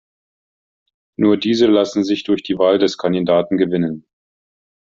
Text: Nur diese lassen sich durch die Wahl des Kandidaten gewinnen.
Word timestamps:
Nur 1.19 1.37
diese 1.37 1.67
lassen 1.67 2.03
sich 2.03 2.23
durch 2.23 2.41
die 2.41 2.57
Wahl 2.57 2.79
des 2.79 2.97
Kandidaten 2.97 3.57
gewinnen. 3.57 4.07